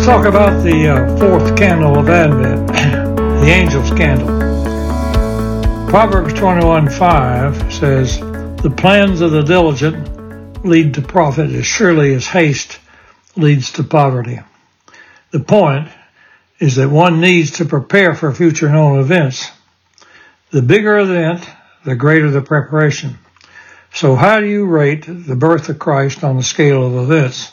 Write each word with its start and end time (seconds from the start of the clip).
Let's 0.00 0.08
talk 0.08 0.24
about 0.24 0.64
the 0.64 0.88
uh, 0.88 1.16
fourth 1.18 1.58
candle 1.58 1.98
of 1.98 2.08
Advent, 2.08 2.68
the 3.18 3.50
angel's 3.50 3.90
candle. 3.90 4.28
Proverbs 5.90 6.32
21:5 6.32 7.70
says, 7.70 8.18
"The 8.62 8.72
plans 8.74 9.20
of 9.20 9.32
the 9.32 9.42
diligent 9.42 10.64
lead 10.64 10.94
to 10.94 11.02
profit 11.02 11.50
as 11.50 11.66
surely 11.66 12.14
as 12.14 12.26
haste 12.26 12.78
leads 13.36 13.72
to 13.72 13.84
poverty." 13.84 14.40
The 15.32 15.40
point 15.40 15.88
is 16.58 16.76
that 16.76 16.88
one 16.88 17.20
needs 17.20 17.50
to 17.58 17.66
prepare 17.66 18.14
for 18.14 18.32
future 18.32 18.70
known 18.70 19.00
events. 19.00 19.50
The 20.50 20.62
bigger 20.62 20.98
event, 20.98 21.46
the 21.84 21.94
greater 21.94 22.30
the 22.30 22.40
preparation. 22.40 23.18
So 23.92 24.16
how 24.16 24.40
do 24.40 24.46
you 24.46 24.64
rate 24.64 25.04
the 25.06 25.36
birth 25.36 25.68
of 25.68 25.78
Christ 25.78 26.24
on 26.24 26.38
the 26.38 26.42
scale 26.42 26.86
of 26.86 27.10
events? 27.10 27.52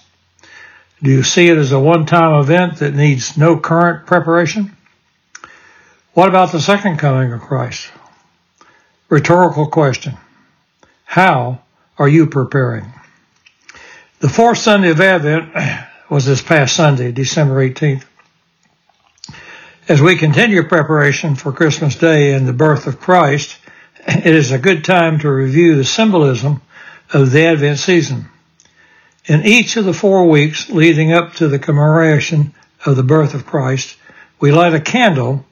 Do 1.01 1.11
you 1.11 1.21
see 1.21 1.47
it 1.47 1.57
as 1.57 1.71
a 1.71 1.79
one-time 1.79 2.39
event 2.41 2.77
that 2.77 2.95
needs 2.95 3.37
no 3.37 3.57
current 3.57 4.07
preparation? 4.07 4.75
What 6.13 6.27
about 6.27 6.51
the 6.51 6.59
second 6.59 6.97
coming 6.97 7.31
of 7.31 7.41
Christ? 7.41 7.91
Rhetorical 9.07 9.67
question. 9.67 10.17
How 11.05 11.61
are 11.99 12.07
you 12.07 12.25
preparing? 12.25 12.91
The 14.19 14.29
fourth 14.29 14.57
Sunday 14.57 14.89
of 14.89 14.99
Advent 14.99 15.53
was 16.09 16.25
this 16.25 16.41
past 16.41 16.75
Sunday, 16.75 17.11
December 17.11 17.69
18th. 17.69 18.03
As 19.87 20.01
we 20.01 20.15
continue 20.17 20.63
preparation 20.63 21.35
for 21.35 21.51
Christmas 21.51 21.95
Day 21.95 22.33
and 22.33 22.47
the 22.47 22.53
birth 22.53 22.87
of 22.87 22.99
Christ, 22.99 23.57
it 24.07 24.25
is 24.25 24.51
a 24.51 24.57
good 24.57 24.83
time 24.83 25.19
to 25.19 25.29
review 25.29 25.75
the 25.75 25.85
symbolism 25.85 26.61
of 27.13 27.29
the 27.29 27.45
Advent 27.45 27.77
season. 27.77 28.29
In 29.27 29.45
each 29.45 29.75
of 29.75 29.83
the 29.83 29.93
four 29.93 30.29
weeks 30.29 30.69
leading 30.69 31.11
up 31.11 31.33
to 31.35 31.49
the 31.49 31.59
commemoration 31.59 32.53
of 32.85 32.95
the 32.95 33.03
birth 33.03 33.33
of 33.33 33.45
Christ, 33.45 33.97
we 34.39 34.53
light 34.53 34.73
a 34.73 34.79
candle 34.79 35.45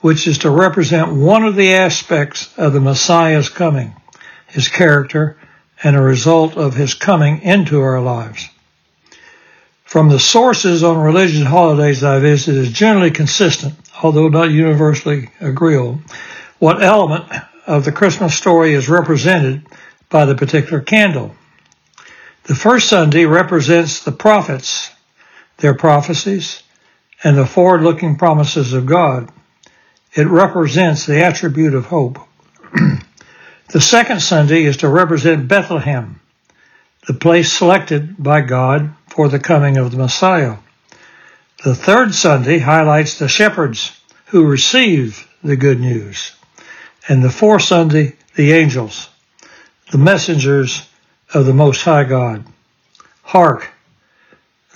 which 0.00 0.28
is 0.28 0.38
to 0.38 0.50
represent 0.50 1.12
one 1.12 1.44
of 1.44 1.56
the 1.56 1.72
aspects 1.72 2.56
of 2.56 2.72
the 2.72 2.80
Messiah's 2.80 3.48
coming, 3.48 3.96
his 4.46 4.68
character, 4.68 5.36
and 5.82 5.96
a 5.96 6.00
result 6.00 6.56
of 6.56 6.74
his 6.74 6.94
coming 6.94 7.42
into 7.42 7.80
our 7.80 8.00
lives. 8.00 8.48
From 9.82 10.10
the 10.10 10.20
sources 10.20 10.84
on 10.84 10.98
religious 10.98 11.44
holidays 11.44 12.04
I 12.04 12.20
visited 12.20 12.66
is 12.66 12.72
generally 12.72 13.10
consistent, 13.10 13.74
although 14.00 14.28
not 14.28 14.52
universally 14.52 15.30
agreeable, 15.40 16.00
what 16.60 16.84
element 16.84 17.24
of 17.66 17.84
the 17.84 17.90
Christmas 17.90 18.36
story 18.36 18.74
is 18.74 18.88
represented 18.88 19.66
by 20.08 20.24
the 20.24 20.36
particular 20.36 20.80
candle. 20.80 21.34
The 22.48 22.54
first 22.54 22.88
Sunday 22.88 23.26
represents 23.26 24.02
the 24.02 24.10
prophets, 24.10 24.90
their 25.58 25.74
prophecies, 25.74 26.62
and 27.22 27.36
the 27.36 27.44
forward-looking 27.44 28.16
promises 28.16 28.72
of 28.72 28.86
God. 28.86 29.30
It 30.14 30.26
represents 30.26 31.04
the 31.04 31.22
attribute 31.22 31.74
of 31.74 31.84
hope. 31.84 32.18
the 33.68 33.82
second 33.82 34.22
Sunday 34.22 34.62
is 34.62 34.78
to 34.78 34.88
represent 34.88 35.46
Bethlehem, 35.46 36.22
the 37.06 37.12
place 37.12 37.52
selected 37.52 38.14
by 38.16 38.40
God 38.40 38.94
for 39.08 39.28
the 39.28 39.38
coming 39.38 39.76
of 39.76 39.90
the 39.90 39.98
Messiah. 39.98 40.56
The 41.64 41.74
third 41.74 42.14
Sunday 42.14 42.60
highlights 42.60 43.18
the 43.18 43.28
shepherds 43.28 44.00
who 44.28 44.46
receive 44.46 45.28
the 45.44 45.56
good 45.56 45.80
news. 45.80 46.32
And 47.10 47.22
the 47.22 47.28
fourth 47.28 47.64
Sunday, 47.64 48.16
the 48.36 48.52
angels, 48.52 49.10
the 49.90 49.98
messengers 49.98 50.87
of 51.32 51.46
the 51.46 51.52
Most 51.52 51.82
High 51.82 52.04
God. 52.04 52.44
Hark, 53.22 53.68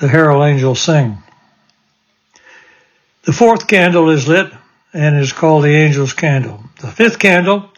the 0.01 0.09
herald 0.09 0.45
angels 0.45 0.81
sing. 0.81 1.19
The 3.25 3.33
fourth 3.33 3.67
candle 3.67 4.11
is 4.11 4.29
lit 4.29 4.53
and 4.93 5.19
is 5.19 5.33
called 5.33 5.65
the 5.65 5.75
angel's 5.75 6.13
candle. 6.13 6.63
The 6.81 6.89
fifth 6.89 7.19
candle, 7.19 7.71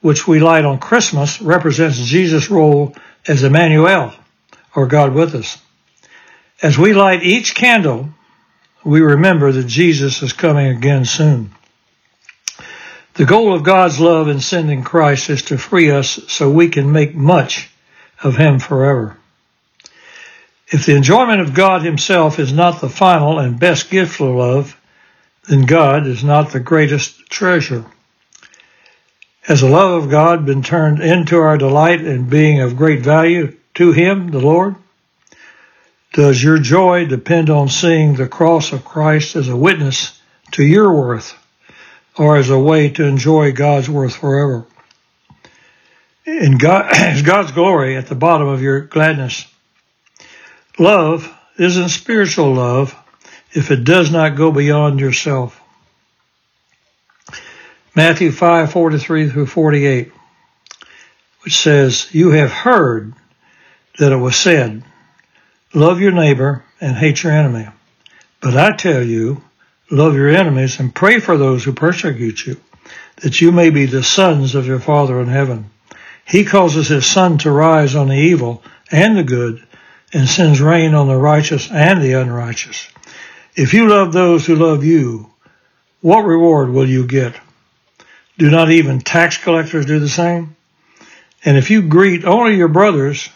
which 0.00 0.28
we 0.28 0.38
light 0.38 0.64
on 0.64 0.78
Christmas, 0.78 1.40
represents 1.40 1.98
Jesus' 1.98 2.50
role 2.50 2.94
as 3.26 3.42
Emmanuel, 3.42 4.12
or 4.74 4.86
God 4.86 5.14
with 5.14 5.34
us. 5.34 5.58
As 6.62 6.78
we 6.78 6.92
light 6.92 7.22
each 7.22 7.54
candle, 7.54 8.10
we 8.84 9.00
remember 9.00 9.50
that 9.50 9.66
Jesus 9.66 10.22
is 10.22 10.32
coming 10.32 10.66
again 10.66 11.04
soon. 11.04 11.50
The 13.14 13.24
goal 13.24 13.54
of 13.54 13.64
God's 13.64 13.98
love 13.98 14.28
in 14.28 14.40
sending 14.40 14.84
Christ 14.84 15.30
is 15.30 15.42
to 15.44 15.58
free 15.58 15.90
us 15.90 16.20
so 16.28 16.50
we 16.50 16.68
can 16.68 16.92
make 16.92 17.14
much 17.14 17.69
of 18.22 18.36
him 18.36 18.58
forever. 18.58 19.16
If 20.68 20.86
the 20.86 20.94
enjoyment 20.94 21.40
of 21.40 21.54
God 21.54 21.82
himself 21.82 22.38
is 22.38 22.52
not 22.52 22.80
the 22.80 22.88
final 22.88 23.38
and 23.38 23.58
best 23.58 23.90
gift 23.90 24.20
of 24.20 24.36
love, 24.36 24.80
then 25.48 25.66
God 25.66 26.06
is 26.06 26.22
not 26.22 26.50
the 26.50 26.60
greatest 26.60 27.28
treasure. 27.28 27.84
Has 29.42 29.62
the 29.62 29.68
love 29.68 30.04
of 30.04 30.10
God 30.10 30.46
been 30.46 30.62
turned 30.62 31.00
into 31.00 31.38
our 31.38 31.58
delight 31.58 32.02
and 32.02 32.30
being 32.30 32.60
of 32.60 32.76
great 32.76 33.00
value 33.00 33.56
to 33.74 33.92
him, 33.92 34.30
the 34.30 34.38
Lord? 34.38 34.76
Does 36.12 36.42
your 36.42 36.58
joy 36.58 37.06
depend 37.06 37.50
on 37.50 37.68
seeing 37.68 38.14
the 38.14 38.28
cross 38.28 38.72
of 38.72 38.84
Christ 38.84 39.36
as 39.36 39.48
a 39.48 39.56
witness 39.56 40.20
to 40.52 40.64
your 40.64 40.92
worth 40.92 41.36
or 42.16 42.36
as 42.36 42.50
a 42.50 42.58
way 42.58 42.90
to 42.90 43.04
enjoy 43.04 43.52
God's 43.52 43.88
worth 43.88 44.16
forever? 44.16 44.66
In 46.26 46.58
God, 46.58 46.90
is 47.16 47.22
God's 47.22 47.52
glory 47.52 47.96
at 47.96 48.06
the 48.06 48.14
bottom 48.14 48.48
of 48.48 48.62
your 48.62 48.80
gladness. 48.80 49.46
Love 50.78 51.32
isn't 51.58 51.88
spiritual 51.90 52.54
love 52.54 52.96
if 53.52 53.70
it 53.70 53.84
does 53.84 54.10
not 54.10 54.36
go 54.36 54.52
beyond 54.52 55.00
yourself. 55.00 55.60
Matthew 57.94 58.30
5, 58.30 58.70
43 58.70 59.30
through 59.30 59.46
48, 59.46 60.12
which 61.42 61.58
says, 61.58 62.08
You 62.14 62.30
have 62.30 62.52
heard 62.52 63.14
that 63.98 64.12
it 64.12 64.16
was 64.16 64.36
said, 64.36 64.84
love 65.74 66.00
your 66.00 66.12
neighbor 66.12 66.64
and 66.80 66.96
hate 66.96 67.22
your 67.22 67.32
enemy. 67.32 67.68
But 68.40 68.56
I 68.56 68.76
tell 68.76 69.02
you, 69.02 69.42
love 69.90 70.14
your 70.14 70.28
enemies 70.28 70.80
and 70.80 70.94
pray 70.94 71.20
for 71.20 71.36
those 71.36 71.64
who 71.64 71.72
persecute 71.72 72.46
you, 72.46 72.56
that 73.16 73.40
you 73.40 73.52
may 73.52 73.70
be 73.70 73.86
the 73.86 74.02
sons 74.02 74.54
of 74.54 74.66
your 74.66 74.80
Father 74.80 75.20
in 75.20 75.28
heaven. 75.28 75.70
He 76.30 76.44
causes 76.44 76.86
his 76.86 77.06
sun 77.06 77.38
to 77.38 77.50
rise 77.50 77.96
on 77.96 78.06
the 78.06 78.14
evil 78.14 78.62
and 78.92 79.18
the 79.18 79.24
good 79.24 79.66
and 80.12 80.28
sends 80.28 80.60
rain 80.60 80.94
on 80.94 81.08
the 81.08 81.16
righteous 81.16 81.68
and 81.72 82.00
the 82.00 82.12
unrighteous. 82.12 82.88
If 83.56 83.74
you 83.74 83.88
love 83.88 84.12
those 84.12 84.46
who 84.46 84.54
love 84.54 84.84
you, 84.84 85.28
what 86.00 86.20
reward 86.20 86.70
will 86.70 86.88
you 86.88 87.04
get? 87.04 87.34
Do 88.38 88.48
not 88.48 88.70
even 88.70 89.00
tax 89.00 89.38
collectors 89.38 89.86
do 89.86 89.98
the 89.98 90.08
same? 90.08 90.54
And 91.44 91.56
if 91.56 91.68
you 91.68 91.82
greet 91.82 92.24
only 92.24 92.54
your 92.54 92.68
brothers, 92.68 93.28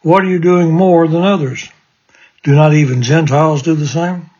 what 0.00 0.24
are 0.24 0.30
you 0.30 0.38
doing 0.38 0.72
more 0.72 1.06
than 1.06 1.22
others? 1.22 1.68
Do 2.44 2.54
not 2.54 2.72
even 2.72 3.02
Gentiles 3.02 3.60
do 3.60 3.74
the 3.74 3.86
same? 3.86 4.30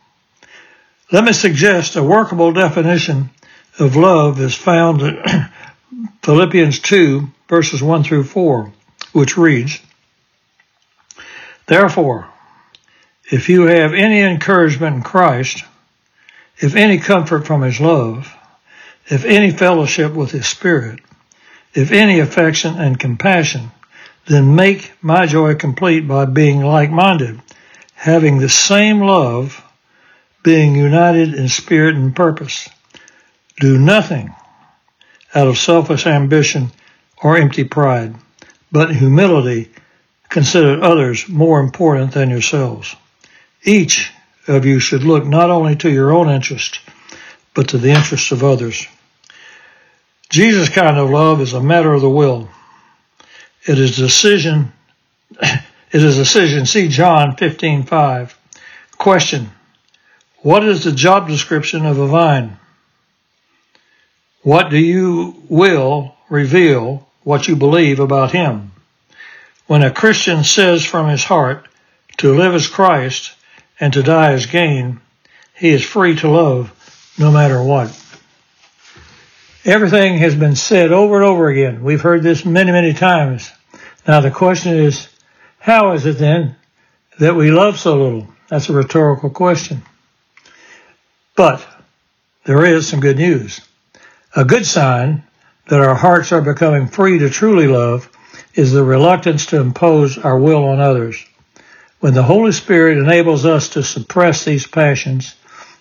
Let 1.11 1.23
me 1.23 1.31
suggest 1.31 1.95
a 1.95 2.01
workable 2.01 2.53
definition 2.53 3.29
of 3.77 3.95
love 3.95 4.41
is 4.41 4.55
found 4.55 5.03
in 5.03 5.21
Philippians 6.23 6.79
2 6.79 7.33
verses 7.47 7.81
1 7.81 8.03
through 8.03 8.23
4, 8.23 8.71
which 9.13 9.37
reads, 9.37 9.79
Therefore, 11.65 12.29
if 13.29 13.49
you 13.49 13.63
have 13.63 13.93
any 13.93 14.21
encouragement 14.21 14.97
in 14.97 15.01
Christ, 15.03 15.63
if 16.59 16.75
any 16.75 16.97
comfort 16.97 17.45
from 17.45 17.61
his 17.61 17.79
love, 17.79 18.33
if 19.07 19.25
any 19.25 19.51
fellowship 19.51 20.13
with 20.13 20.31
his 20.31 20.47
spirit, 20.47 20.99
if 21.73 21.91
any 21.91 22.19
affection 22.19 22.75
and 22.79 22.99
compassion, 22.99 23.71
then 24.25 24.55
make 24.55 24.91
my 25.01 25.25
joy 25.25 25.55
complete 25.55 26.07
by 26.07 26.25
being 26.25 26.61
like-minded, 26.61 27.41
having 27.95 28.39
the 28.39 28.49
same 28.49 28.99
love, 28.99 29.63
being 30.43 30.75
united 30.75 31.33
in 31.33 31.47
spirit 31.47 31.95
and 31.95 32.15
purpose. 32.15 32.67
Do 33.59 33.77
nothing 33.77 34.33
out 35.33 35.47
of 35.47 35.57
selfish 35.57 36.05
ambition 36.05 36.71
or 37.21 37.37
empty 37.37 37.63
pride, 37.63 38.15
but 38.71 38.95
humility 38.95 39.71
consider 40.29 40.83
others 40.83 41.27
more 41.27 41.59
important 41.59 42.11
than 42.11 42.29
yourselves. 42.29 42.95
Each 43.63 44.11
of 44.47 44.65
you 44.65 44.79
should 44.79 45.03
look 45.03 45.25
not 45.25 45.49
only 45.49 45.75
to 45.77 45.89
your 45.89 46.11
own 46.11 46.29
interest, 46.29 46.79
but 47.53 47.69
to 47.69 47.77
the 47.77 47.91
interests 47.91 48.31
of 48.31 48.43
others. 48.43 48.87
Jesus' 50.29 50.69
kind 50.69 50.97
of 50.97 51.09
love 51.09 51.41
is 51.41 51.53
a 51.53 51.63
matter 51.63 51.93
of 51.93 52.01
the 52.01 52.09
will. 52.09 52.49
It 53.65 53.79
is 53.79 53.95
decision. 53.95 54.71
It 55.89 56.03
is 56.03 56.17
decision. 56.17 56.65
See 56.65 56.89
John 56.89 57.37
15:5. 57.37 58.33
Question: 58.97 59.51
What 60.39 60.65
is 60.65 60.83
the 60.83 60.91
job 60.91 61.29
description 61.29 61.85
of 61.85 61.97
a 61.97 62.07
vine? 62.07 62.57
What 64.41 64.69
do 64.69 64.77
you 64.77 65.41
will 65.47 66.13
reveal 66.29 67.06
what 67.27 67.45
you 67.45 67.57
believe 67.57 67.99
about 67.99 68.31
him. 68.31 68.71
When 69.65 69.83
a 69.83 69.91
Christian 69.91 70.45
says 70.45 70.85
from 70.85 71.09
his 71.09 71.25
heart 71.25 71.67
to 72.19 72.33
live 72.33 72.53
as 72.55 72.67
Christ 72.67 73.33
and 73.81 73.91
to 73.91 74.01
die 74.01 74.31
is 74.31 74.45
gain, 74.45 75.01
he 75.53 75.71
is 75.71 75.83
free 75.83 76.15
to 76.15 76.29
love 76.29 76.71
no 77.19 77.29
matter 77.29 77.61
what. 77.61 77.89
Everything 79.65 80.19
has 80.19 80.35
been 80.35 80.55
said 80.55 80.93
over 80.93 81.17
and 81.17 81.25
over 81.25 81.49
again. 81.49 81.83
We've 81.83 81.99
heard 81.99 82.23
this 82.23 82.45
many, 82.45 82.71
many 82.71 82.93
times. 82.93 83.51
Now 84.07 84.21
the 84.21 84.31
question 84.31 84.77
is, 84.77 85.09
how 85.59 85.91
is 85.91 86.05
it 86.05 86.19
then 86.19 86.55
that 87.19 87.35
we 87.35 87.51
love 87.51 87.77
so 87.77 87.97
little? 87.97 88.27
That's 88.47 88.69
a 88.69 88.73
rhetorical 88.73 89.31
question. 89.31 89.81
But 91.35 91.67
there 92.45 92.63
is 92.63 92.87
some 92.87 93.01
good 93.01 93.17
news. 93.17 93.59
A 94.33 94.45
good 94.45 94.65
sign 94.65 95.23
that 95.67 95.79
our 95.79 95.95
hearts 95.95 96.31
are 96.31 96.41
becoming 96.41 96.87
free 96.87 97.19
to 97.19 97.29
truly 97.29 97.67
love 97.67 98.09
is 98.53 98.71
the 98.71 98.83
reluctance 98.83 99.47
to 99.47 99.59
impose 99.59 100.17
our 100.17 100.39
will 100.39 100.65
on 100.65 100.79
others. 100.79 101.25
When 101.99 102.13
the 102.13 102.23
Holy 102.23 102.51
Spirit 102.51 102.97
enables 102.97 103.45
us 103.45 103.69
to 103.69 103.83
suppress 103.83 104.45
these 104.45 104.67
passions 104.67 105.35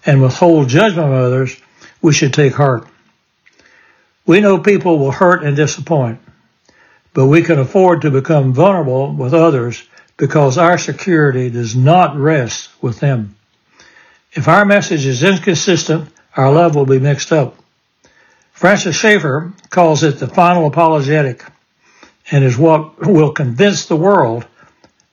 and 0.04 0.22
withhold 0.22 0.68
judgment 0.68 1.08
of 1.08 1.14
others, 1.14 1.56
we 2.02 2.12
should 2.12 2.32
take 2.32 2.54
heart. 2.54 2.86
We 4.26 4.40
know 4.40 4.58
people 4.58 4.98
will 4.98 5.12
hurt 5.12 5.44
and 5.44 5.56
disappoint, 5.56 6.20
but 7.14 7.26
we 7.26 7.42
can 7.42 7.58
afford 7.58 8.02
to 8.02 8.10
become 8.10 8.52
vulnerable 8.52 9.12
with 9.12 9.34
others 9.34 9.88
because 10.16 10.58
our 10.58 10.78
security 10.78 11.50
does 11.50 11.76
not 11.76 12.16
rest 12.16 12.70
with 12.82 13.00
them. 13.00 13.36
If 14.32 14.48
our 14.48 14.64
message 14.64 15.06
is 15.06 15.22
inconsistent, 15.22 16.10
our 16.36 16.52
love 16.52 16.74
will 16.74 16.86
be 16.86 16.98
mixed 16.98 17.32
up. 17.32 17.56
Francis 18.56 18.96
Schaeffer 18.96 19.52
calls 19.68 20.02
it 20.02 20.18
the 20.18 20.26
final 20.26 20.66
apologetic 20.66 21.44
and 22.30 22.42
is 22.42 22.56
what 22.56 22.98
will 23.06 23.32
convince 23.32 23.84
the 23.84 23.96
world 23.96 24.46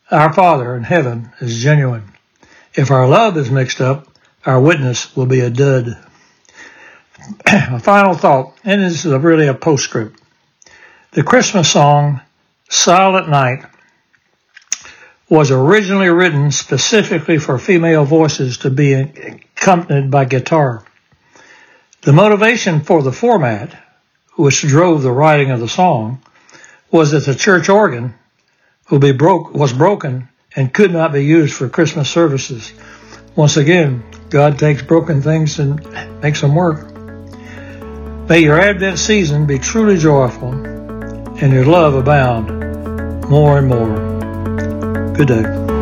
our 0.10 0.32
Father 0.32 0.78
in 0.78 0.84
heaven 0.84 1.30
is 1.42 1.62
genuine. 1.62 2.06
If 2.74 2.90
our 2.90 3.06
love 3.06 3.36
is 3.36 3.52
mixed 3.52 3.82
up, 3.82 4.08
our 4.46 4.62
witness 4.62 5.14
will 5.14 5.26
be 5.26 5.42
a 5.42 5.50
dud. 5.50 5.98
a 7.46 7.80
final 7.80 8.14
thought, 8.14 8.58
and 8.64 8.82
this 8.82 9.04
is 9.04 9.14
really 9.14 9.48
a 9.48 9.54
postscript. 9.54 10.18
The 11.12 11.24
Christmas 11.24 11.70
song, 11.70 12.22
Silent 12.70 13.28
Night, 13.28 13.66
was 15.28 15.52
originally 15.52 16.10
written 16.10 16.50
specifically 16.52 17.40
for 17.40 17.60
female 17.60 18.06
voices 18.06 18.60
to 18.60 18.70
be 18.70 18.94
accompanied 18.94 20.10
by 20.10 20.24
guitar. 20.24 20.86
The 22.04 22.12
motivation 22.12 22.82
for 22.82 23.02
the 23.02 23.14
format, 23.14 23.82
which 24.36 24.62
drove 24.62 25.04
the 25.04 25.12
writing 25.12 25.52
of 25.52 25.62
the 25.62 25.70
song, 25.70 26.22
was 26.92 27.12
that 27.12 27.26
the 27.26 27.34
church 27.34 27.70
organ 27.70 28.14
broke, 28.90 29.54
was 29.54 29.72
broken 29.72 30.28
and 30.54 30.74
could 30.74 30.92
not 30.92 31.14
be 31.14 31.24
used 31.24 31.54
for 31.56 31.70
Christmas 31.70 32.10
services. 32.10 32.74
Once 33.38 33.56
again, 33.56 34.04
God 34.30 34.60
takes 34.60 34.82
broken 34.82 35.22
things 35.22 35.60
and 35.60 35.80
makes 36.22 36.42
them 36.42 36.56
work. 36.56 36.94
May 38.28 38.40
your 38.40 38.60
Advent 38.60 39.00
season 39.00 39.46
be 39.46 39.58
truly 39.58 39.98
joyful 39.98 40.52
and 40.52 41.54
your 41.54 41.66
love 41.66 41.94
abound 41.94 43.30
more 43.30 43.60
and 43.60 43.68
more. 43.70 45.14
Good 45.14 45.30
day. 45.30 45.73